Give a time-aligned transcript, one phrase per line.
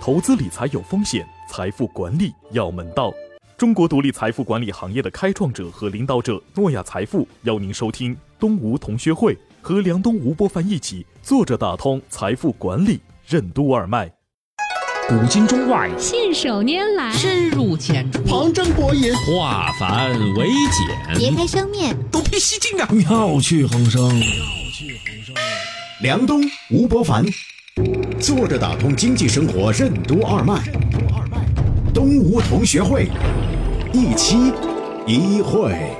[0.00, 3.12] 投资理财有风险，财富管理要门道。
[3.56, 14.12] 中国独立财富管理行业的开创者和领导者诺亚财富邀您收听东吴同学会，和梁东、吴伯凡一起坐着打通财富管理任督二脉。
[15.08, 22.88] 古今中外，信手拈来，深入浅出，旁征博引，化繁为简，别开生面，独辟蹊径啊！
[22.90, 24.26] 妙趣横生，妙
[24.74, 25.34] 趣横生。
[26.02, 27.24] 梁东、吴伯凡，
[28.18, 30.64] 坐着打通经济生活任督二脉。
[31.92, 33.10] 东吴同学会，
[33.92, 34.52] 一期
[35.06, 35.94] 一会。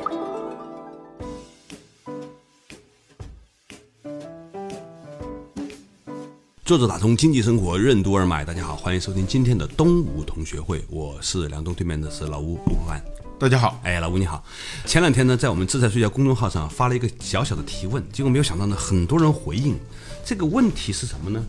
[6.64, 13.02] 坐着打通经济生活任督二脉，大家好，欢迎收听今天的东吴同学会，我是梁东，对面的是老吴吴伯凡。
[13.38, 14.42] 大家好，哎，老吴你好。
[14.86, 19.76] 前两天呢，在我们自在睡觉公众号上发了一个小小的提问，结果没有想到呢，很多人回应。
[20.24, 21.44] 这个问题是什么呢？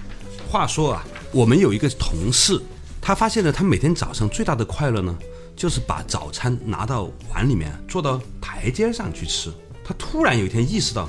[0.47, 2.61] 话说啊，我们有一个同事，
[3.01, 5.15] 他发现了他每天早上最大的快乐呢，
[5.55, 9.51] 就是把早餐拿到碗里面，坐到台阶上去吃。
[9.83, 11.07] 他突然有一天意识到，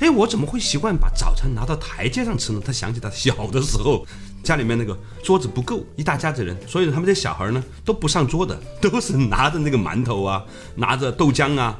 [0.00, 2.60] 哎，我怎么会习惯把早餐拿到台阶上吃呢？
[2.64, 4.06] 他想起他小的时候，
[4.42, 10.44] 家里面那个桌子不够，一大家子人，所以他们这小孩呢都不上桌的，都是拿着那个馒头啊，
[10.74, 11.78] 拿着豆浆啊。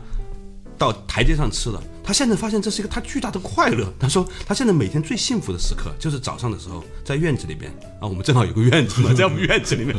[0.79, 3.93] 到台阶上吃的，他现在发现这是一个他巨大的快乐。
[4.01, 7.71] 他说他现在每天最幸福的时刻就是早上的时候，在院子里边
[8.01, 9.95] 啊，我们正好有个院子嘛， 在我们院子里面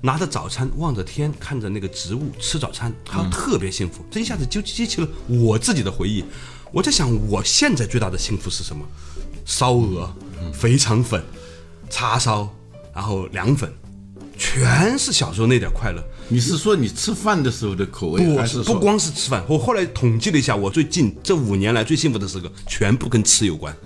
[0.00, 4.02] 拿着早餐，望着天，看着那个植物吃早餐，他特别幸福。
[4.10, 6.24] 这一下子就激起了我自己的回忆。
[6.72, 8.82] 我在想，我现在最大的幸福是什么？
[9.44, 10.10] 烧鹅、
[10.54, 11.22] 肥肠粉、
[11.90, 12.48] 叉烧，
[12.94, 13.70] 然后凉粉。
[14.38, 16.02] 全是小时候那点快乐。
[16.32, 19.44] 你是说你吃饭的时候的口味，还是不光是吃饭？
[19.48, 23.76] 我后来统计了一下，我最近这五年来最幸福的时刻，全部跟吃有关。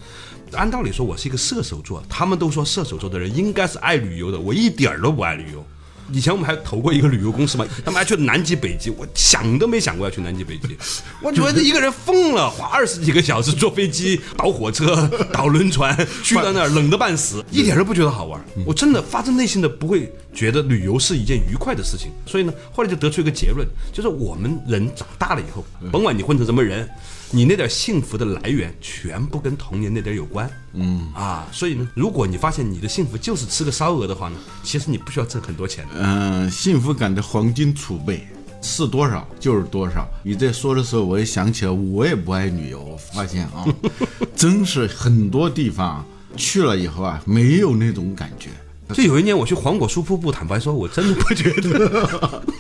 [0.53, 5.64] 按道理说，我是一个射手座，他们都说射手座的人应该是爱旅游的，我一点儿都不爱旅游。
[6.12, 10.77] 以前我们还投过一个旅游公司嘛，他们还去南极、北极，我想都没想过要去南极、北极。
[11.22, 18.42] 我觉得一个人疯了，花二十几个小时坐飞机、倒火车、倒轮船去到那儿，冷得半死， 一点都不觉得好玩。
[18.67, 22.11] 我真的发自内心的不会觉得旅游是一件愉快的事情。
[22.27, 26.89] 所以呢，后来就得出一个结论，就是我们人长大了以后，甭管你混成什么人。
[27.30, 35.85] 你那点幸福的来源全部跟童年那点有关，嗯啊，所以呢，如果你发现你的幸福就是吃个烧鹅的话呢，其实你不需要挣很多钱。
[35.95, 38.27] 嗯，幸福感的黄金储备
[38.62, 40.07] 是多少就是多少。
[40.23, 43.64] 你在说的时候，我也想起来，我也不爱旅游，发现啊，
[44.36, 46.06] 真是很多地方
[46.36, 48.51] 去了以后啊，没有那种感觉。
[48.92, 51.70] 就有一年我去黄果树瀑布，坦白说，我真的不觉得，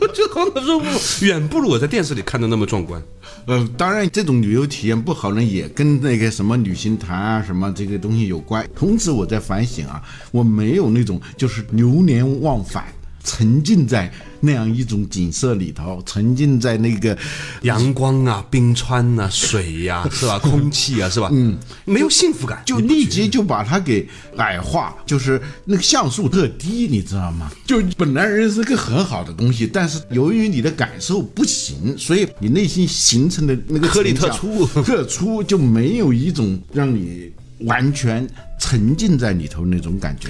[0.00, 3.02] 我觉得黄果树瀑布远不如我在电视里看的那么壮观。
[3.46, 8.66] 呃，当然这种旅游体验不好呢，也跟那个什么旅行团啊什么这个东西有关。
[8.74, 10.02] 同时我在反省啊，
[10.32, 12.86] 我没有那种就是流连忘返。
[13.24, 17.16] 沉浸在那样一种景色里头，沉浸在那个
[17.62, 20.38] 阳光啊、冰川啊、水呀， 是吧？
[20.38, 21.30] 空气啊，是吧？
[21.32, 27.50] 嗯，没有幸福感，就立即就把它给矮化，就是那个像素特低，你知道吗？
[27.66, 38.28] 就本来人是个很好的东西，但是由于你的感受不行，所以你内心形成的那个颗粒特粗， 特粗就没有一种让你完全
[38.60, 40.28] 沉浸在里头那种感觉。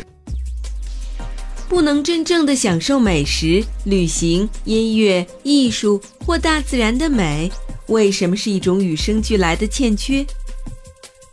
[1.69, 7.51] 不能真正的享受美食、旅行、音乐、艺术或大自然的美，
[7.87, 10.25] 为什么是一种与生俱来的欠缺？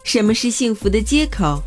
[0.03, 1.61] 什么是幸福的接口？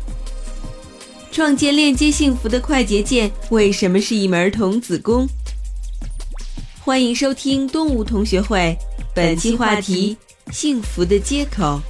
[1.31, 5.27] 创建链接幸福的快捷键，为什么是一门童子功？
[6.79, 8.77] 欢迎收听动物同学会，
[9.13, 10.17] 本期话题：
[10.51, 11.81] 幸福的接口。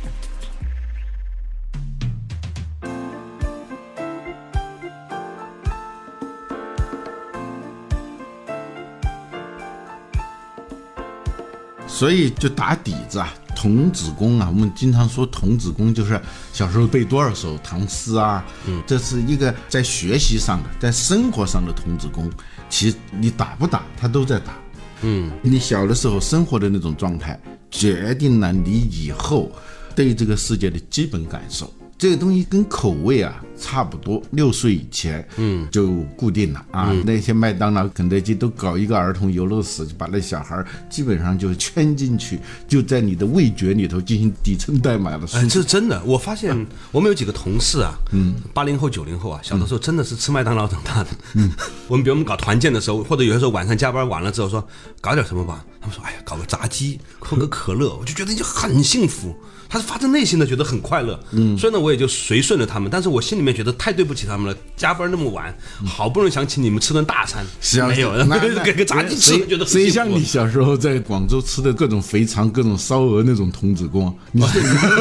[11.95, 16.19] 所以就打底子啊，童子功啊，我们经常说童子功就是
[16.51, 22.29] 小时候背多少首唐诗啊，嗯，这是一个在学习上的，在生活上的童子功。
[22.69, 24.57] 其实你打不打，他都在打，
[25.03, 27.39] 嗯，你小的时候生活的那种状态，
[27.71, 29.49] 决定了你以后
[29.95, 31.73] 对这个世界的基本感受。
[31.97, 35.87] 这个东西跟口味啊差不多，六岁以前，嗯，就
[36.17, 36.93] 固定了啊。
[37.05, 42.37] 那些麦当劳、肯德基都搞一个儿童游乐室，就把那小孩基本上就圈进去，
[42.67, 45.25] 就在你的味觉里头进行底层代码的。
[45.33, 46.03] 哎，这是真的。
[46.03, 46.53] 我发现
[46.91, 51.07] 我们有几个同事啊，嗯，八零后、九零后啊，小的时候真的是吃麦当劳长大的。
[51.35, 51.49] 嗯，
[51.87, 54.67] 我们比如我们搞团建的时候，或者有些时候晚上加班晚了之后说
[54.99, 59.33] 搞点什么吧，他们说哎呀搞个炸鸡，喝个可乐，我就觉得就很幸福。
[59.67, 74.59] 他是发自内心的觉得很快乐，嗯，所以呢我也就随顺着他们，但是我心里面觉得太对不起他们了，加班那么晚，好不容易想请你们吃顿大餐，是啊没有，那那 给个炸鸡吃，谁觉得谁像你小时候在广州吃的各种肥肠、各种烧鹅那种童子功，你是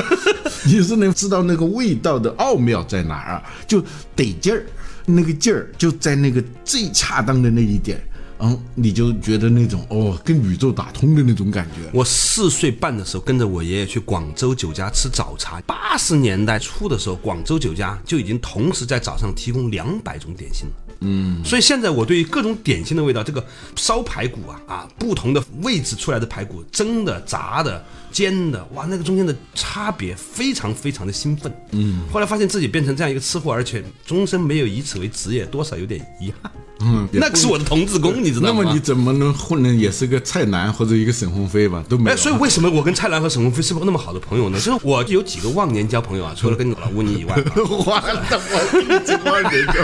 [0.67, 3.43] 你是能知道那个味道的奥妙在哪儿啊？
[3.69, 3.84] 就
[4.17, 4.64] 得劲儿，
[5.05, 8.02] 那个劲儿就在那个最恰当的那一点，
[8.75, 11.91] 你就觉得那种哦，跟宇宙打通的那种感觉。
[11.93, 15.61] 我四岁半的时候跟着我爷爷去广州酒家吃早茶。
[15.62, 20.83] 八十年代初的时候，广州酒家就已经同时在早上提供两百种点心了。
[21.05, 23.45] 嗯，所以现在我对于各种点心的味道，这个
[23.77, 31.55] 烧排骨啊啊，不同的位置出来的排骨，蒸的、炸的、煎的，哇，那个中间的差别非常非常的兴奋。
[31.73, 36.51] 嗯，后来发现自己变成这样一个吃货，而且终身没有以此为职业，多少有点遗憾。
[36.81, 38.55] 嗯，那是我的童子功，你知道吗？
[38.59, 39.73] 那么你怎么能混呢？
[39.73, 42.17] 也是个蔡澜或者一个沈鸿飞吧，都没有哎，。
[42.17, 44.59] 所以为什么我跟蔡澜和沈鸿飞是那么好的朋友呢？
[44.59, 47.37] 就是我有几个忘年交朋友啊，除了跟老吴你以外，
[47.87, 49.75] 完了，我这帮人就。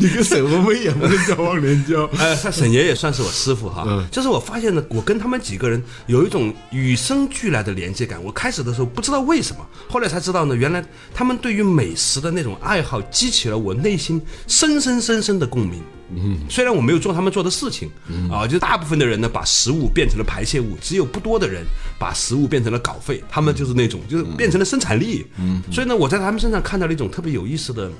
[0.00, 2.08] 你跟沈鸿飞也不能叫忘年交。
[2.18, 3.84] 呃， 像沈爷也算是我师傅哈。
[3.86, 8.22] 嗯就是我发现呢，我跟他们几个人有一种与生俱来的连接感。
[8.24, 10.82] 我开始的时候不知道为什么，后来才知道呢，原来
[11.14, 15.82] 他们对于美食的那种爱好，激起了我内心深深深深的共鸣。
[16.12, 17.88] 嗯，虽然我没有做他们做的事情，
[18.32, 21.64] 啊，就大部分的人呢，把食物变成了排泄物，只有不多的人
[21.98, 25.24] 把食物变成了稿费，他们就是那种，就是变成了生产力。
[25.38, 27.90] 嗯，所以呢，我在他们身上看到了一种特别有意思的。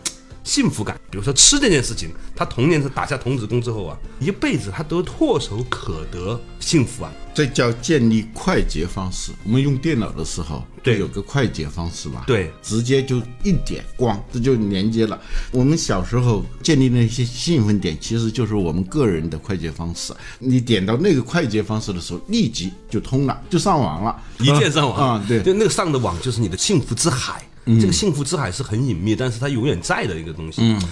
[0.51, 7.13] 幸福感，比如说吃这件事情，他童年是打下童子功之后啊，一辈子他都唾手可得幸福啊。
[7.33, 9.31] 这叫建立快捷方式。
[9.45, 12.25] 我们用电脑的时候，对有个快捷方式吧？
[12.27, 15.17] 对直接就一点光，这就连接了。
[15.53, 20.13] 我们小时候建立那些兴奋点，其实就是我们个人的快捷方式。
[20.41, 25.25] 你点到那个快捷方式的时候，立即就通了，就上网了，一键上网啊！
[25.29, 27.41] 对，就那个上的网就是你的幸福之海。
[27.79, 30.63] 这个幸福之海是很隐秘，但是它永远在的一个东西。
[30.63, 30.83] 嗯，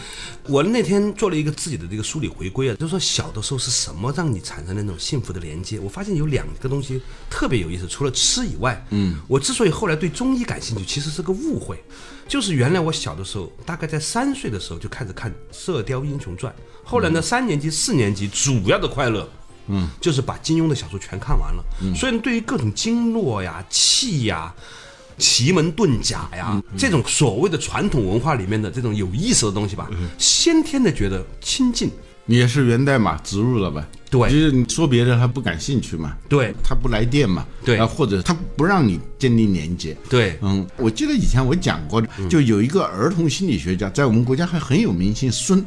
[0.44, 5.80] 我那天做了一个自己的这个梳理回归啊，就是说小的时候是什么让你产生那种幸福的连接？
[5.80, 11.82] 我发现有两个东西特别有意思，除了吃以外，嗯，我之所以后来对中医感兴趣，其实是个误会，
[12.28, 16.52] 就是原来我小的时候，大概在三岁的时候就开始看《射雕英雄传》，
[16.84, 19.28] 后来呢，三年级、四年级主要的快乐。
[19.70, 21.62] 嗯，就是把金庸的小说全看完了，
[21.94, 24.54] 所以对于各种经络呀、气呀、
[25.18, 31.90] 奇门遁甲呀，这种所谓的传统文化里面的这种有意思的东西吧，先天的觉得亲近。
[32.24, 33.86] 你也是源代码植入了吧？
[34.10, 34.31] 对。
[34.31, 36.55] 就是你说别的他不感兴趣嘛，对。
[36.62, 37.76] 他不来电嘛，对。
[37.78, 40.38] 啊，或者他不让你建立连接，对。
[40.43, 45.64] 嗯，我记得以前我讲过，就有一个儿童心理学家，在我们国家还很有名，姓孙。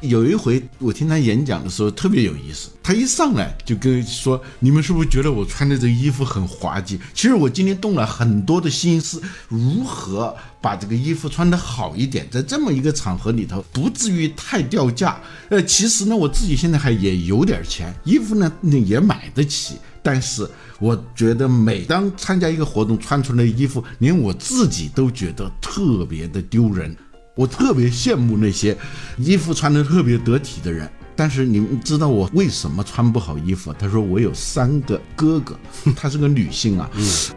[0.00, 6.98] 有一回我听他演讲的时候特别有意思，他一上来就跟说：“你们是不是觉得我穿的这个衣服很滑稽？
[7.14, 15.20] 其实我今天动了很多的心思，如何把这个衣服穿得好一点，在这么一个场合里头，不至于太掉价。
[15.50, 20.48] 呃，其实呢，我自己现在还也有点钱，衣服呢也买得起。”但是
[20.80, 26.96] 我觉得，每当参加一个活动穿出来的衣服，连我自己都觉得特别的丢人。
[27.34, 28.76] 我特别羡慕那些
[29.16, 30.90] 衣服穿得特别得体的人。
[31.14, 33.72] 但是你们知道我为什么穿不好衣服？
[33.78, 35.58] 他说我有三个哥哥，
[35.96, 36.88] 她是个女性啊。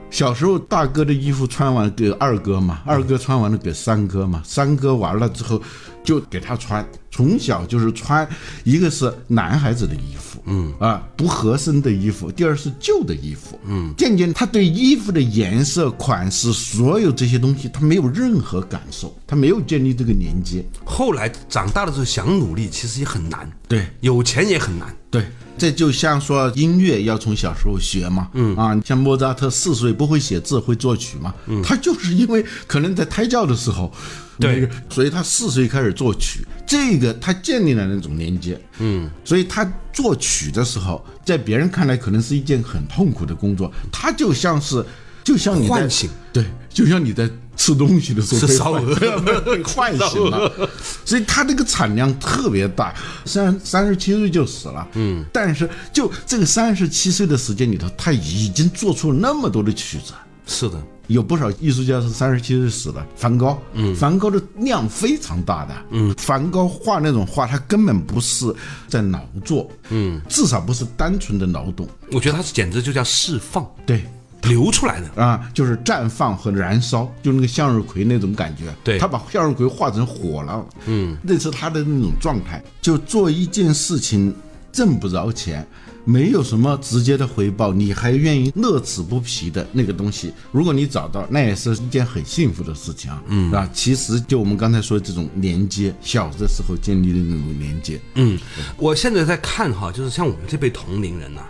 [0.09, 5.61] 小时候大哥的衣服穿完给二哥嘛，二哥穿完了给三哥嘛，三哥完了之后
[6.03, 6.85] 就给他穿。
[7.15, 8.27] 从小就是穿，
[8.65, 10.73] 一个是男孩子的衣服，嗯。
[10.79, 13.93] 啊不合身的衣服；第二是旧的衣服，嗯。
[13.97, 20.65] 渐渐他对衣服的颜色、款式，所有这些东西，他没有任何感受，他没有建立这个连接。
[20.83, 24.93] 后来长大了之后想努力，其实也很难，对，有钱也很难。
[25.09, 25.25] 对，
[25.57, 28.53] 这就像说音乐要从小时候学嘛，嗯。
[28.57, 33.89] 啊，像莫扎特四岁不会写字会作曲嘛，嗯，他就是因为可能在胎教的时候，
[34.37, 44.83] 对，所以他四岁开始作曲，这个他建立了那种连接，嗯，所以他作曲的时候，在别人看来可能是一件很痛苦的工作，他就像是
[45.23, 48.95] 就像你在唤醒，对，就像你在吃东西的时候被烧鹅。
[49.41, 50.51] 被唤醒了，
[51.05, 52.93] 所以他这个产量特别大，
[53.25, 60.13] 虽然三十七岁就死了，嗯，但是就这个三十七岁的时间里头，他已经做出了那么多的曲子。
[60.47, 68.53] 是的，有不少艺术家是三十七岁死的，梵高，嗯，梵高的量非常大的，嗯，梵高画那种画，他根本不是
[68.87, 73.65] 在劳作，嗯，至少不是单纯的劳动，我觉得他是简直就叫释放。
[73.85, 74.03] 对。
[74.41, 75.23] 流出来的。
[75.23, 78.65] 啊，就是绽放和燃烧，就那个向日葵那种感觉。
[78.83, 78.99] 对。
[78.99, 82.63] 他把向日葵画成火了，嗯，那是他的那种状态。
[82.79, 84.31] 就做一件事情
[84.71, 85.67] 挣不着钱，
[86.05, 93.21] 没有什么直接的回报，你还愿意乐此不疲的那个东西，如果你找到，那也是一件很幸福的事情啊。
[93.27, 98.39] 嗯，啊，其实就我们刚才说的这种连接，小的时候建立的那种连接，嗯，
[98.77, 101.41] 我现在在看哈，就是像我们这辈同龄人呐、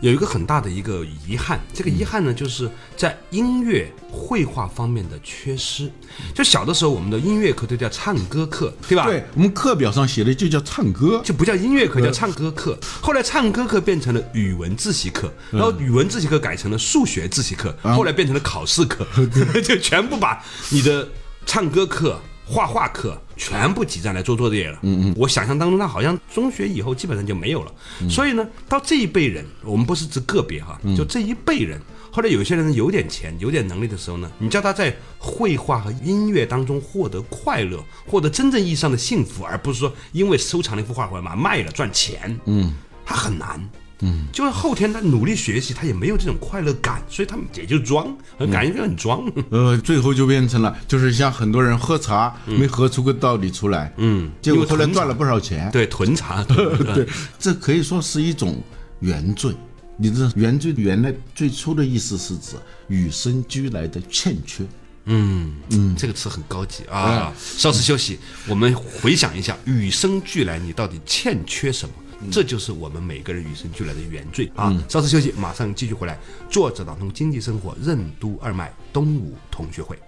[0.00, 5.90] 有一个很大的一个遗憾，这个遗憾呢，就是在音乐、绘画方面的缺失。
[6.34, 9.04] 就小的时候，我们的音乐课都叫唱歌课，对吧？
[9.04, 12.78] 对我们课表上写的就叫唱歌，就不叫音乐课，叫唱歌课。
[13.00, 19.04] 后来唱歌课变成了语文自习课，然后语文自习课改成了数学自习课，后来变成了考试课，
[19.62, 21.08] 就全部把你的
[21.44, 24.78] 唱歌课、画画课全部挤占来做作业了。
[24.82, 27.72] 嗯嗯，我想象当中，那好像中学以后基本上就没有了。
[28.08, 31.78] 所以呢，到这一辈人，我们不是指个别哈，就这一辈人。
[32.10, 42.74] 后来有些人有点钱、有点能力的时候呢，你叫他在绘画和音乐当中获得快乐，获得真正意义上的幸福，而不是说因为收藏了一幅画回来把它卖了赚钱，嗯，
[43.04, 43.62] 他很难。
[44.00, 48.16] 嗯，就是后天他努力学习，他也没有这种快乐感，所以他们也就装，
[48.50, 49.24] 感觉很装。
[49.50, 55.68] 呃，最后就变成了，就是像很多人喝茶没喝出个道理出来，嗯结果后来赚了不少钱。
[55.72, 57.06] 对，囤茶，对，
[57.38, 58.62] 这可以说是一种
[59.00, 59.52] 原罪。
[59.96, 62.54] 你这原罪原来最初的意思是指
[62.86, 64.64] 与生俱来的欠缺。
[65.06, 67.32] 嗯嗯，这个词很高级啊。
[67.36, 71.94] 稍事休息，我们回想一下，与生俱来，你到底欠缺什么？
[72.30, 74.76] 这就是我们每个人与生俱来的原罪啊！
[74.88, 76.18] 稍事休息，马上继续回来。
[76.50, 79.98] 作者打通经济生活任督二脉，东吴同学会。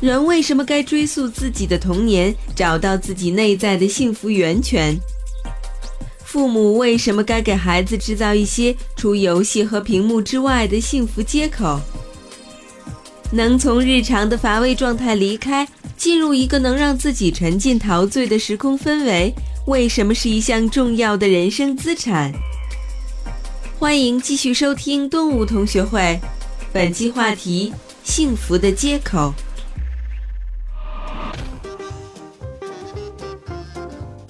[0.00, 4.98] 人为什么该追溯自己的童年，找到自己内在的幸福源泉？
[6.24, 11.80] 父母为什么该给孩子制造一些除游戏和屏幕之外的幸福接口？
[13.32, 19.32] 能从日常的乏味状态离开，进入一个能让自己沉浸陶醉的时空氛围，
[19.66, 22.32] 为什么是一项重要的人生资产？
[23.78, 26.20] 欢迎继续收听动物同学会，
[26.72, 27.72] 本期话题：
[28.02, 29.32] 幸福的接口。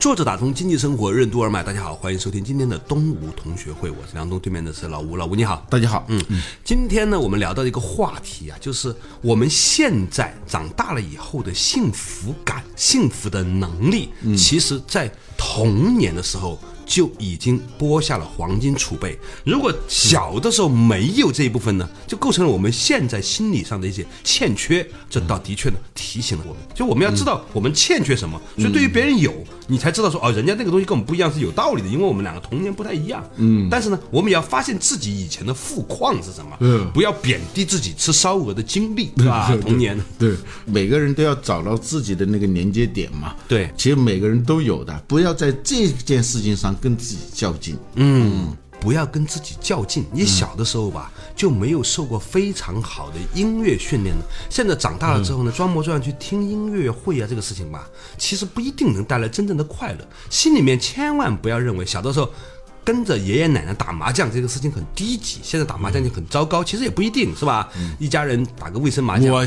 [0.00, 5.62] 作者打通经济生活任督二脉，大家好，欢迎收听今天的东吴同学会，我是梁东，对面的是老吴，老吴你好。
[5.68, 6.24] 大家好，嗯，
[6.64, 19.18] 今天呢，我们聊到一个话题啊，就是我们现在长大了以后的幸福感、幸福的能力，其实在童年的时候就已经播下了黄金储备。
[19.44, 24.88] 如果小的时候没有这一部分呢，就构成了我们现在心理上的一些欠缺。
[25.10, 29.34] 这倒的确呢提醒了我们，就我们要知道我们欠缺什么，所以对于别人有，
[29.70, 33.24] 你才知道说哦，人家那个东西跟我们不一样是有道理的，因为我们两个童年不太一样。
[33.36, 39.56] 嗯，但是呢，我们也要发现自己以前的富矿是什么，嗯不要贬低自己吃烧鹅的经历， 对吧？
[39.60, 40.34] 童年，对，
[40.66, 43.34] 每个人都要找到自己的那个连接点嘛。
[43.46, 47.76] 对其实每个人都有的，不要在这件事情上跟自己较劲。
[47.94, 48.48] 嗯，
[48.80, 50.06] 不要跟自己较劲。
[50.10, 54.24] 你小的时候吧，就没有受过非常好的音乐训练呢。
[54.48, 59.98] 现在长大了之后呢，装模作样去听音乐会啊，这个事情吧，其实不一定能带来真正的快乐。
[60.30, 62.30] 心里面千万不要认为小的时候。
[62.84, 67.68] 跟着爷爷奶奶打麻将这个事情很低级，现在打麻将就很糟糕，其实也不一定是吧？
[67.98, 69.46] 一家人打个卫生麻将，我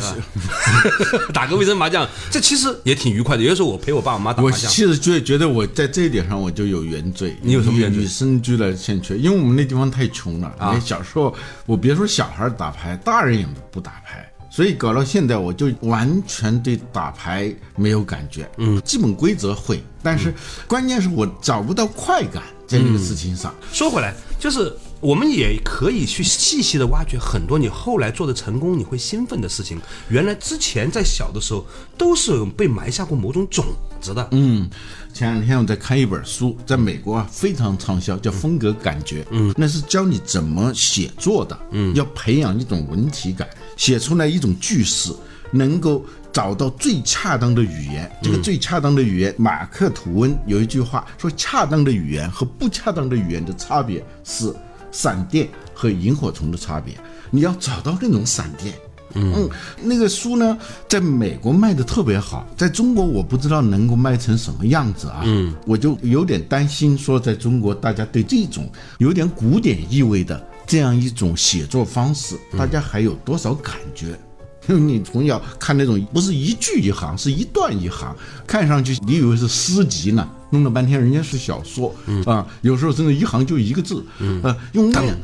[1.33, 3.43] 打个卫生麻将，这其实也挺愉快的。
[3.43, 7.35] 有的时候我陪我爸我妈打麻将，我其实就觉得我在这一点上我就有原罪。
[7.41, 10.79] 你有什么原罪与生俱来的欠缺，因为我们那地方太穷了。
[10.83, 11.35] 小时候，
[11.65, 14.29] 我别说小孩打牌，大人也不打牌。
[14.53, 18.47] 所以搞到现在，我就完全对打牌没有感觉。
[18.57, 20.31] 嗯，基本规则会，但是
[20.67, 23.51] 关键是我找不到快感在这个事情上。
[23.71, 29.81] 说回来，就是我们也可以去细细的挖掘很多你后来做的成功，你会兴奋的事情。
[30.07, 31.65] 原来之前在小的时候
[31.97, 33.65] 都是有被埋下过某种种
[33.99, 34.27] 子的。
[34.33, 34.69] 嗯，
[35.15, 39.23] 前两天我在看一本书，在美国啊非常畅销，叫《风格感觉》。
[39.31, 41.59] 嗯，那是教你怎么写作的。
[41.71, 45.11] 嗯，要培养一种文体感，写出来一种句式，
[45.51, 48.11] 能够找到最恰当的语言。
[48.21, 54.53] 这个最恰当的语言，马克吐温有一句话说：恰当的语言和不恰当的语言的差别是
[54.91, 56.95] 闪电和萤火虫的差别。
[57.29, 58.73] 你要找到那种闪电。
[59.15, 59.49] 嗯，
[59.81, 65.21] 那个书呢，在美国卖的特别好，在中国我不知道能够卖成什么样子啊。
[65.25, 74.17] 嗯，我就有点担心，说在中国大家对这种有点古典意味的这样一种写作方式，大家还有多少感觉？
[74.69, 78.15] 因为你从小看那种不是一句一行，是一段一行，
[78.47, 81.93] 看上去你以为是诗集呢，弄了半天人家是小说，
[82.25, 84.01] 啊，有时候真的一行就一个字，
[84.41, 85.17] 呃，用那样，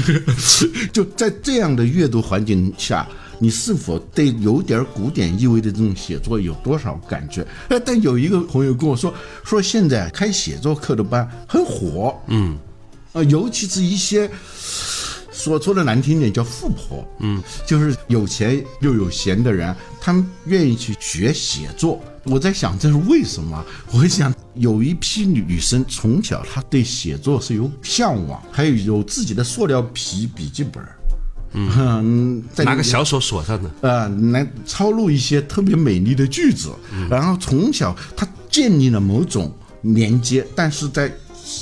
[0.90, 3.06] 就在这样的阅读环境下。
[3.42, 7.44] 你是否对有点古典意味的这种写作有多少感觉？
[7.70, 12.58] 呃，但有一个朋友跟我说，说现在开写作课的班很火，嗯，
[13.14, 14.30] 啊，尤其是一些
[15.32, 21.98] 说说的难听点叫富婆，嗯，就是有钱又有闲的人，他们愿意去学写作。
[22.24, 23.64] 我在想这是为什么？
[23.92, 30.84] 我想有一批女生从小她对写作是有向往，还有有自己的塑料皮笔记本。
[31.52, 36.70] 嗯，拿个小锁锁上的，呃，来抄录一些特别美丽的句子，
[37.10, 39.52] 然后从小他建立了某种
[39.82, 41.12] 连接，但是在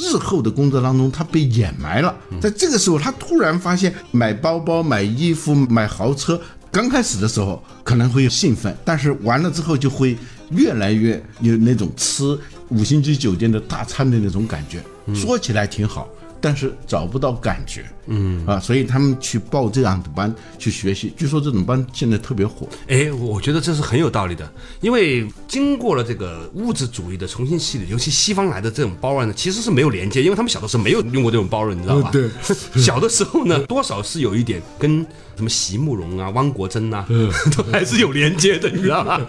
[0.00, 2.14] 日后的工作当中，他被掩埋了。
[2.40, 6.38] 在这个时候，他突然发现买包包、买衣服、买豪车，
[6.70, 10.14] 刚开始的时候可能会兴奋，但是完了之后就会
[10.50, 14.82] 越来越有那种吃五星级酒店的大餐的那种感觉。
[15.14, 16.06] 说起来挺好。
[16.40, 21.12] 但是找不到感觉，嗯啊，所以他们去报这样的班去学习。
[21.16, 22.68] 据说这种班现在特别火。
[22.88, 32.10] 哎，我觉得这是很有道理的，因为经过了这个物质主义的重新洗礼，尤其西方来的这种包容呢，其实是没有连接，因为他们小的时候没有用过这种包容，你知道吧？
[32.12, 32.28] 对，
[32.80, 35.04] 小的时候呢， 多少是有一点跟
[35.36, 37.04] 什么席慕容啊、汪国真呐，
[37.56, 39.20] 都还是有连接的，你知道吗？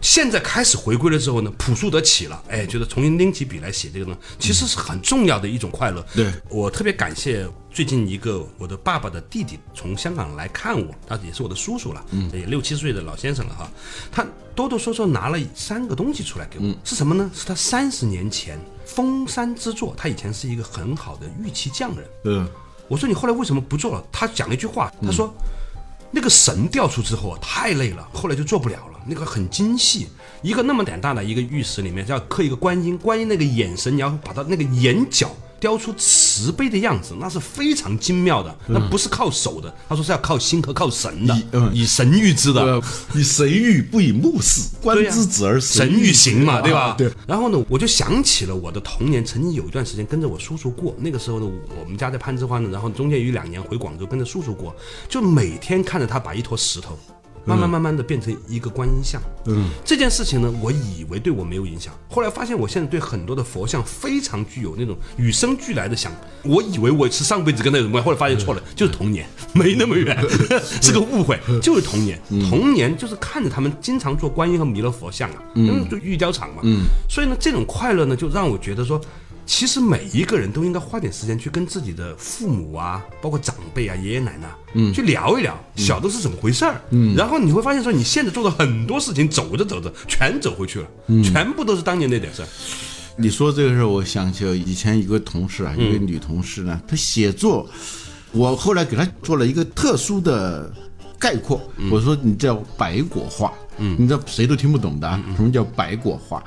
[0.00, 6.04] 现在开始回归了之后呢，朴素得起了，哎，觉得重新拎起笔来写这个呢，其实是很重要的一种快乐。
[6.14, 13.70] 对我特别感谢最近一个我的爸爸的弟弟从香港来看我，他也是我的叔叔了，嗯，也六七十岁的老先生了哈。
[14.10, 17.30] 他哆哆嗦嗦拿了三个东西出来给我，是什么呢？
[17.34, 19.94] 是他三十年前封山之作。
[19.98, 22.08] 他以前是一个很好的玉器匠人。
[22.24, 22.48] 嗯，
[22.88, 24.02] 我说你后来为什么不做了？
[24.10, 25.30] 他讲了一句话，他说。
[26.10, 29.00] 那个神掉出之后啊，太累了，后来就做不了了。
[29.06, 30.08] 那个很精细，
[30.42, 35.30] 一个那么胆大的一个玉石里面，要刻一个观音，观音那个眼神，你要把它那个眼角。
[35.60, 39.72] 雕出慈悲的样子，那是非常精妙的，那不是靠手的。
[39.88, 41.36] 他说是要靠心和靠神的，
[41.72, 42.82] 以神喻之的，
[43.14, 46.94] 以神喻不以目视，观之子而神喻行嘛，对吧？
[46.96, 47.12] 对。
[47.26, 50.96] 然后呢，我就想起了我的童年，曾经有一段时间跟着我叔叔过。
[50.98, 51.46] 那个时候呢，
[51.78, 54.74] 我们家在攀枝花呢，然后中间有两年回广州跟着叔叔过，
[55.08, 56.98] 就每天看着他把一坨石头。
[57.44, 66.12] 慢慢慢慢的变成一个观音像，嗯，这件事情呢，我以为对我没有影响，后来发现我现在对很多的佛像非常具有那种与生俱来的想，
[66.44, 70.16] 我以为我是上辈子跟那有关，后来发现错了，就是童年，没那么远，
[70.82, 79.00] 是个误会，就是童年，童年就是看着他们经常做观音和弥勒佛像啊，嗯，就玉雕厂嘛，嗯，所以呢，这种快乐呢，就让我觉得说。
[79.52, 92.48] 其实每一个人都应该花点时间去跟自己的父母啊，包括长辈啊、爷爷奶奶，嗯，去聊一聊小的是怎么回事儿，嗯，然后你会发现说你现在做的很多事情，走着走着全走回去了，嗯，全部都是当年那点事儿。
[93.16, 97.68] 你说这个事儿，我想起以前一个同事啊，一个女同事呢，她写作，
[98.30, 100.72] 我后来给她做了一个特殊的
[101.18, 101.60] 概括，
[101.90, 106.40] 我说你叫白果画，嗯，你知道谁都听不懂的，什么叫白果画，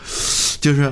[0.62, 0.92] 就是。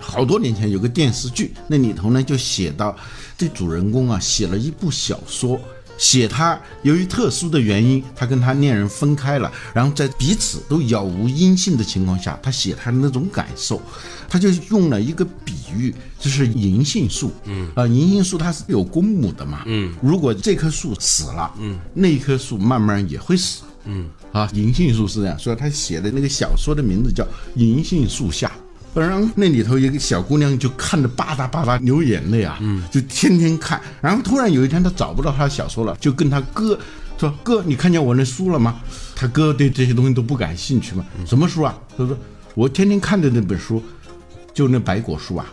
[0.00, 2.96] 好多年前有个电视剧，那里头呢就写到，
[3.36, 5.60] 这主人公啊写了一部小说，
[5.98, 13.80] 写他由于特殊的原因，他跟他恋人分开了，然后在彼此都杳无音信的情况下，他写他的那种感受，
[14.28, 17.70] 他就用了一个比喻，就是银杏树，嗯。
[17.74, 24.08] 啊，银杏树它是有公母的嘛，嗯，如果这棵树死了，嗯，那一棵树慢慢也会死，嗯。
[24.30, 27.24] 啊，银杏树是这样，所以他写的那个小说的名字叫
[27.56, 28.48] 《银杏树下》。
[29.00, 33.80] 然后那里头一个小姑娘就看着吧嗒吧嗒流眼泪啊，嗯，就天天看。
[34.00, 36.78] 然后突然有一天她找不到她的小说了，就跟她哥
[37.18, 38.80] 说：“哥，你看见我那书了吗？”
[39.16, 41.04] 他哥对这些东西都不感兴趣嘛。
[41.26, 41.76] 什么书啊？
[41.96, 42.16] 他说
[42.54, 43.82] ：“我天天看的那本书，
[44.54, 45.46] 就那白果书啊。”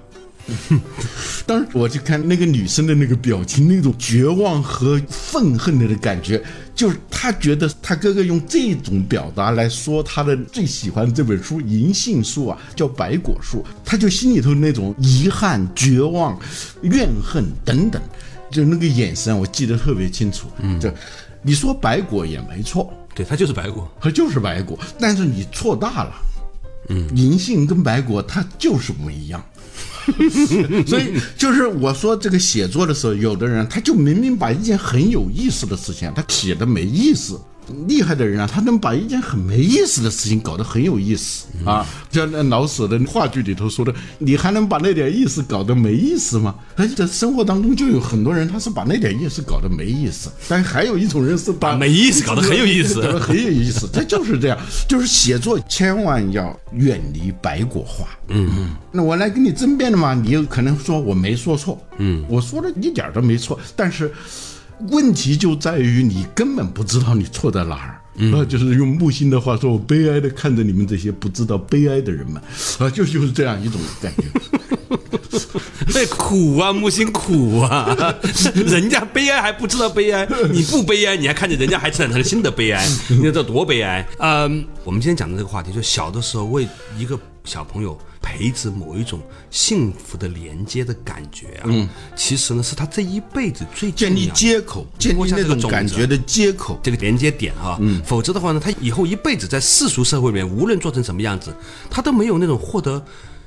[1.46, 6.40] 当时我就看那个女生的那个表情，那种绝望和愤恨的的感觉，
[6.76, 16.40] 就是她觉得她哥哥用这种表达来说她的最喜欢这本书《银杏树》啊，叫白果树，她就心里头那种遗憾、绝望、
[16.84, 18.00] 怨恨等等，
[18.52, 20.48] 就那个眼神，我记得特别清楚。
[20.60, 20.94] 嗯，这
[21.42, 26.14] 你说白果也没错，对，它就是白果，它就是白果，但是你错大了。
[26.90, 29.44] 嗯，银杏跟白果它就是不一样。
[30.86, 37.40] 所以就是我说这个写作的时候，有的人他就明明把一件很有意思的事情，他写的没意思，
[37.88, 41.86] 厉害的人啊，他能把一件很没意思的事情搞得很有意思啊。
[42.10, 46.56] 就像那老舍的话剧里头说的，你还能把那点意思搞得没意思吗？
[46.76, 53.90] 而且在生活当中就有很多人，他是把那点意思搞得没意思，但还有一种人是把没意思搞得很有意思 搞得很有意思。
[53.92, 58.08] 这就是这样，就是写作千万要远离白果化。
[58.28, 64.12] 嗯嗯，那我来跟你争辩的嘛，你有可能说我没说错，嗯，我说的一点都没错，但是
[64.90, 68.02] 问题就在于你根本不知道你错在哪儿。
[68.34, 72.42] 啊，就是用木心的话说，我悲哀的看着你们这些不知道悲哀的人们，
[72.80, 74.24] 啊，就就是这样一种感觉。
[75.94, 77.94] 那，苦啊，木心苦啊，
[78.56, 84.08] 人家悲哀还不知道悲哀，你不悲哀，你还看见人家还产生了新的悲哀， 你知道多悲哀？
[84.20, 86.66] 嗯，我们今天讲的这个话题，就小的时候为
[86.98, 96.80] 一个小朋友培植某一种幸福的连接的感觉啊，嗯，其实呢是他这一辈子最建立接口，建立那种感觉的接口。
[96.82, 101.56] 这个连接点哈，嗯，否则的话呢，他以后一辈子在世俗社会里面，无论做成什么样子，
[101.90, 103.02] 他都没有那种获得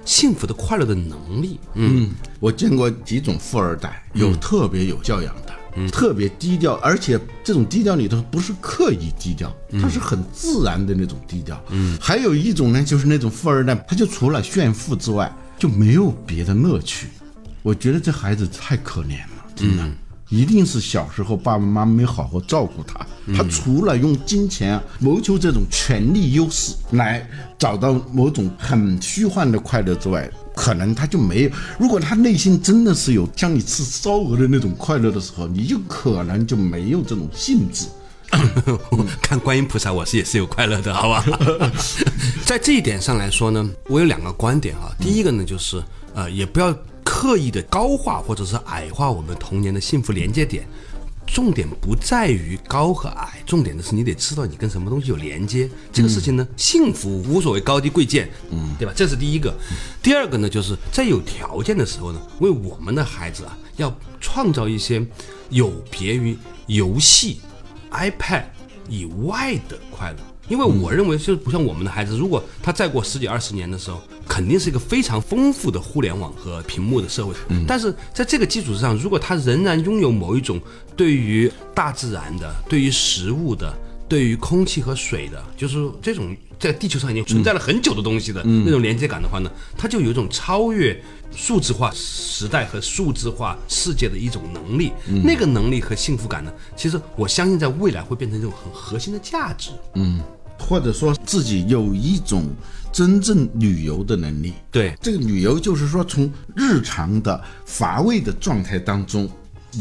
[0.04, 1.58] 幸福的快乐的能力。
[1.74, 5.52] 嗯，我见过几种富二代，有特别有教养的，
[5.90, 11.62] 特别低调，而且这种低调里头不是刻意低调，它是很自然的那种低调。
[11.70, 17.08] 嗯，还有一种呢，就是那种富二代，他就除了炫富之外就没有别的乐趣。
[17.62, 19.88] 我觉得这孩子太可怜了，真的。
[20.28, 27.26] 一定是小时候爸爸妈妈没好好照顾他，他除了用金钱啊谋求这种权力优势来
[27.58, 31.50] 找到某种很虚幻的快乐之外，可能他就没有。
[31.78, 37.86] 如果他内心真的是有像你吃烧鹅的那种快乐的时候，你就可能就没有这种兴致。
[39.22, 41.24] 看观音菩萨，我是也是有快乐的，好吧？
[42.44, 44.92] 在这一点上来说呢，我有两个观点啊。
[45.00, 45.82] 第一个呢，就是
[46.14, 46.76] 呃，也不要
[47.08, 50.68] 刻意的高化或者是矮化我们童年的幸福连接点。
[51.26, 55.68] 重点不在于高和矮，重点的是你得知道你跟什么东西有连接。
[55.90, 58.92] 这个事情呢，幸福无所谓高低贵贱，嗯，对吧？
[58.94, 59.54] 这是第一个。
[60.02, 65.04] 第二个呢，就是在有条件的时候呢，为我们的孩子啊，要创造一些
[65.48, 67.40] 有别于游戏、
[67.90, 68.44] iPad
[68.88, 70.18] 以外的快乐。
[70.48, 77.34] 因为我认为，就不像我们的孩子，如果他再过十几二十年的时候，肯定是一个非常丰富的互联网和屏幕的社会。
[77.66, 80.60] 但是在这个基础之上，如果他仍然拥有某一种
[80.96, 83.74] 对于大自然的、对于食物的、
[84.08, 90.98] 对于空气和水的，就是这种在地球上已经存在了很久的东西的那种连接感的话呢，他就有一种超越
[91.34, 94.92] 数字化时代和数字化世界的一种能力。
[95.22, 99.70] 那个能力和幸福感呢，其实我相信在未来会变成一种很核心的价值。
[100.68, 102.44] 或者说自己有一种
[102.92, 104.52] 真正旅游的能力。
[104.70, 109.28] 对这个旅游就是说从日常的乏味的状态当中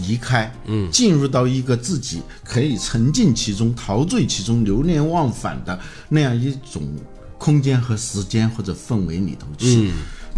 [0.08, 6.84] 离开，嗯，进入到一个自己可以沉浸其中、陶醉其中、流连忘返的那样一种
[7.38, 9.92] 空间和时间或者氛围里头去。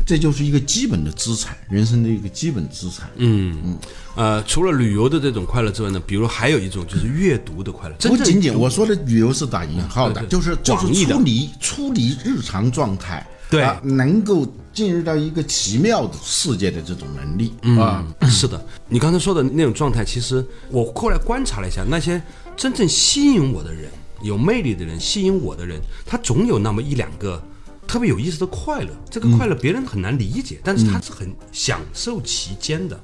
[0.05, 3.09] 这就是一个基本的资产，人生的一个基本资产。
[3.15, 3.77] 嗯嗯，
[4.15, 7.95] 呃，除了旅游的这种快乐之外呢，比如还有一种就是阅读的快乐。
[7.99, 22.21] 真正不仅仅我说的旅游是打引号的，就是就是出离出离日常状态，对啊，能够进入到一个奇妙的世界的这种能力啊，是的，你刚才说的那种状态，其实我后来观察了一下，那些
[22.55, 23.89] 真正吸引我的人、
[24.21, 27.41] 有魅力的人、吸引我的人，他总有那么一两个
[27.89, 28.89] 特别有意思的快乐。
[29.09, 32.97] 这个快乐别人很难理解，但是他是很享受其间的。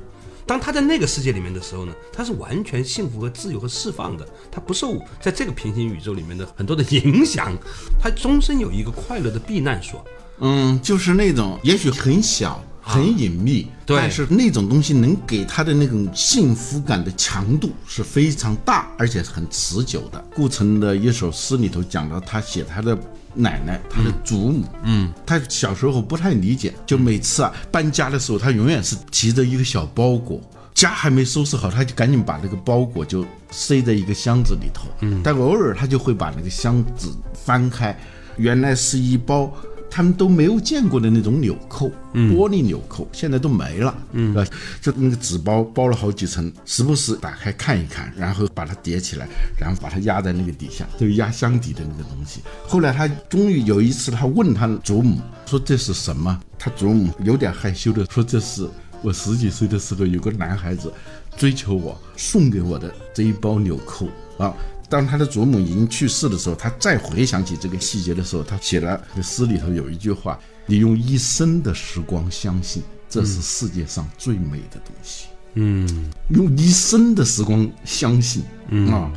[0.46, 7.52] 当他在那个世界里面的时候呢，他是完全幸福和自由和释放的，他不受在这个平行宇宙里面的很多的影响，
[8.00, 10.06] 他终身有一个快乐的避难所。
[10.42, 12.64] 嗯，就是那种也许很小。
[12.88, 20.24] 很隐秘，对但是那种东西能给他的那种幸福感的强度是非常大，而且很持久的。
[20.36, 22.96] 顾城的一首诗里头讲到，他写他的
[23.34, 30.40] 奶奶，他的祖母，嗯，他小时候不太理解，就每次啊搬家的时候，他永远是提着一个小包裹。
[30.76, 34.88] 家还没收拾好，他就赶紧把那个包裹就塞在一个箱子里头。
[35.00, 37.98] 嗯，但偶尔他就会把那个箱子翻开，
[38.36, 39.50] 原来是一包
[39.96, 43.96] 他们都没有见过的那种纽扣，玻璃纽扣，现在都没了。
[44.12, 44.46] 嗯，啊，
[44.82, 49.26] 就那个纸包包了好几层，时不时打开看一看，然后把它叠起来，
[49.58, 52.42] 然后把它压在那个底下，就压箱底的那个东西。
[52.68, 56.42] 后来他终于有一次，他问他祖母说这是什么？
[56.60, 58.68] 他祖母有点害羞的说这是。
[59.02, 60.92] 我十几岁的时候，有个男孩子
[61.38, 64.54] 追求我，送给我的这一包纽扣啊。
[64.88, 75.26] 当他的祖母已经去世的时候，他再回想起这个细节的时候，他写了这个诗里头有一句话：“你用一生的时光相信，这是世界上最美的东西。”
[75.58, 78.44] 嗯用一生的时光相信，
[78.92, 79.10] 啊，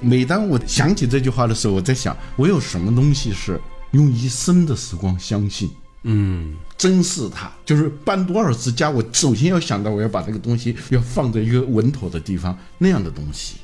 [0.00, 3.60] 每当我想起这句话的时候，我在想，我有什么东西是
[3.92, 5.70] 用一生的时光相信？
[6.02, 13.56] 嗯，珍视它，就是搬多少次家，我首先要想到我要把这个东西要放在一个稳妥的地方，那样的东西。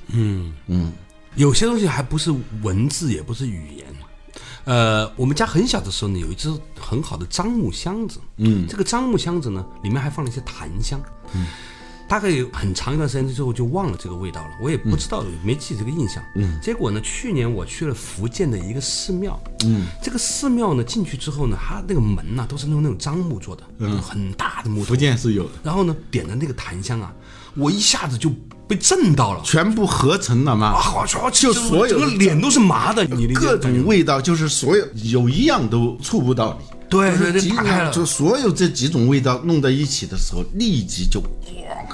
[1.34, 3.86] 有些东西还不是文字，也不是语言。
[4.64, 8.20] 呃，我们家很小的时候呢，有一只很好的樟木箱子。
[8.36, 11.00] 嗯，这个樟木箱子呢，里面还放了一些檀香。
[11.34, 11.46] 嗯，
[12.06, 16.22] 大概有很长一段时间之后就忘了这个味道了，我也不知道，没记这个印象。
[16.36, 19.42] 嗯，结果呢，去年我去了福建的一个寺庙。
[19.64, 24.84] 嗯，这个寺庙呢，进去之后呢，它那个门呐、都是用那种樟木做的，嗯，很大的木头。
[24.84, 27.12] 福建是有的，然后呢，点的那个檀香啊，
[27.56, 28.30] 我一下子就
[28.72, 29.40] 被震到了。
[29.44, 30.68] 全部合成了嘛。
[30.68, 36.66] 啊，就所有整个脸都是麻的，你各种味道，就是所有有一样都触不到你。
[36.88, 41.22] 对对对打开了就所有这几种味道弄在一起的时候，立即就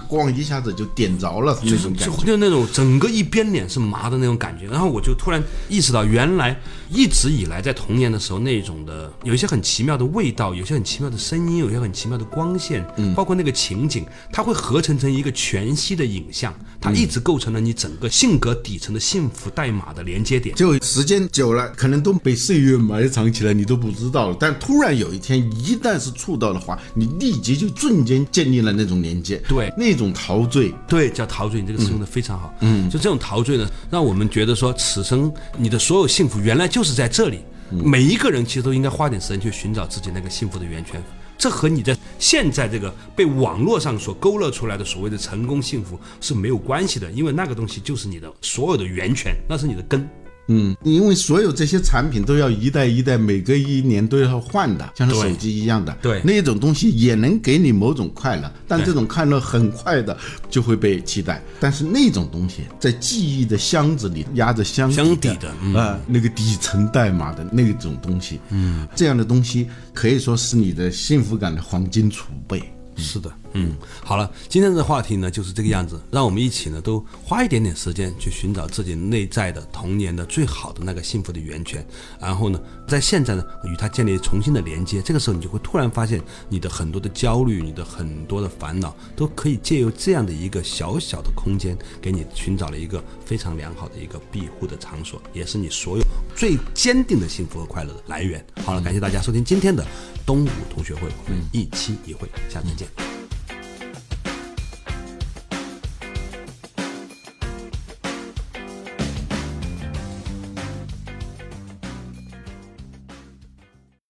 [0.09, 2.17] 咣咣一下子就点着了那就是种感觉。
[2.17, 6.59] 就就那种整个一边脸是麻的那种感觉，然后我就突然意识到，原来
[6.91, 20.55] 一直以来在童年的时候那种的有一些很奇妙的味道，有些很奇妙的声音，有些很奇妙的光线，嗯，包括那个情景，它会合成成一个全息的影像，它一直构成了你整个性格底层的幸福代码的连接点。
[20.55, 24.37] 就时间久了，可能都被岁月埋藏起来，你都不知道了。
[24.39, 30.73] 但突然有一天，一旦是触到的话，你立即就瞬间建立了那种连接，对那种陶醉。
[30.87, 32.55] 对，叫陶醉，你这个词用的非常好。
[32.61, 37.41] 嗯，就这种陶醉呢，让我们觉得说，此生你的所有幸福原来就是在这里。
[37.71, 41.03] 每一个人其实都应该花点时间去寻找自己那个幸福的源泉。
[41.37, 50.09] 这和你在现在这个被网络上所勾勒出来的所谓的成功幸福是没有关系的，因为那个东西就是你的所有的源泉，那是你的根。
[50.49, 55.97] 嗯，因为所有这些产品都要一代一代，每隔一年都要换的，像是手机一样的。
[56.03, 56.21] 对。
[56.25, 60.17] 那种东西也能给你某种快乐，但这种快乐很快的
[60.51, 61.43] 就会被替代。
[61.61, 65.75] 但是那种东西在记忆的箱子里压着箱箱底的的嗯。
[65.75, 72.63] 啊、那个底层代码的那种东西，嗯，这样的东西可以说是你的幸福感的黄金储备。
[72.97, 81.85] 是的，嗯，好了，今天的话题呢就是这个样子，让我们一起呢都花一点点时间去寻找自己内在的童年的最好的那个幸福的源泉，
[82.21, 96.05] 然后呢，在现在呢与它建立重新的连接，这个时候你就会突然发现你的很多的焦虑，你的很多的烦恼都可以借由这样的一个小小的空间，给你寻找了一个非常良好的一个庇护的场所，也是你所有
[96.37, 98.45] 最坚定的幸福和快乐的来源。
[98.65, 99.85] 好了，感谢大家收听今天的
[100.27, 103.18] 东吴同学会，我们一期一会，下次见。